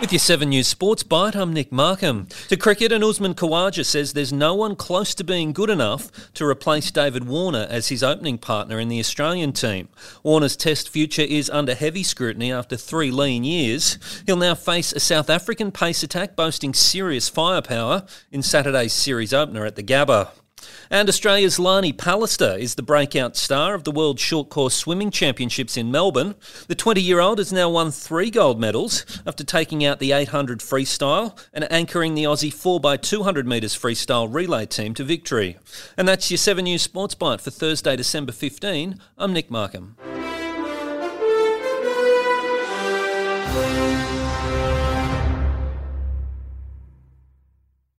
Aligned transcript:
With 0.00 0.12
your 0.12 0.20
7 0.20 0.48
News 0.48 0.68
Sports 0.68 1.02
Byte, 1.02 1.34
I'm 1.34 1.52
Nick 1.52 1.72
Markham. 1.72 2.28
To 2.50 2.56
cricket, 2.56 2.92
and 2.92 3.02
Usman 3.02 3.34
Khawaja 3.34 3.84
says 3.84 4.12
there's 4.12 4.32
no 4.32 4.54
one 4.54 4.76
close 4.76 5.12
to 5.16 5.24
being 5.24 5.52
good 5.52 5.70
enough 5.70 6.32
to 6.34 6.46
replace 6.46 6.92
David 6.92 7.26
Warner 7.26 7.66
as 7.68 7.88
his 7.88 8.04
opening 8.04 8.38
partner 8.38 8.78
in 8.78 8.88
the 8.88 9.00
Australian 9.00 9.52
team. 9.52 9.88
Warner's 10.22 10.56
test 10.56 10.88
future 10.88 11.22
is 11.22 11.50
under 11.50 11.74
heavy 11.74 12.04
scrutiny 12.04 12.52
after 12.52 12.76
three 12.76 13.10
lean 13.10 13.42
years. 13.42 13.98
He'll 14.24 14.36
now 14.36 14.54
face 14.54 14.92
a 14.92 15.00
South 15.00 15.28
African 15.28 15.72
pace 15.72 16.04
attack 16.04 16.36
boasting 16.36 16.74
serious 16.74 17.28
firepower 17.28 18.06
in 18.30 18.44
Saturday's 18.44 18.92
series 18.92 19.34
opener 19.34 19.66
at 19.66 19.74
the 19.74 19.82
Gabba. 19.82 20.28
And 20.90 21.08
Australia's 21.08 21.58
Lani 21.58 21.92
Pallister 21.92 22.58
is 22.58 22.74
the 22.74 22.82
breakout 22.82 23.36
star 23.36 23.74
of 23.74 23.84
the 23.84 23.90
World 23.90 24.18
Short 24.18 24.48
Course 24.48 24.74
Swimming 24.74 25.10
Championships 25.10 25.76
in 25.76 25.90
Melbourne. 25.90 26.34
The 26.66 26.74
20 26.74 27.00
year 27.00 27.20
old 27.20 27.38
has 27.38 27.52
now 27.52 27.68
won 27.68 27.90
three 27.90 28.30
gold 28.30 28.58
medals 28.58 29.04
after 29.26 29.44
taking 29.44 29.84
out 29.84 29.98
the 29.98 30.12
800 30.12 30.60
freestyle 30.60 31.38
and 31.52 31.70
anchoring 31.70 32.14
the 32.14 32.24
Aussie 32.24 32.52
4x200 32.52 33.44
metres 33.44 33.76
freestyle 33.76 34.32
relay 34.32 34.66
team 34.66 34.94
to 34.94 35.04
victory. 35.04 35.58
And 35.96 36.08
that's 36.08 36.30
your 36.30 36.38
7 36.38 36.64
News 36.64 36.82
Sports 36.82 37.14
Byte 37.14 37.40
for 37.40 37.50
Thursday, 37.50 37.96
December 37.96 38.32
15. 38.32 38.98
I'm 39.18 39.32
Nick 39.32 39.50
Markham. 39.50 39.96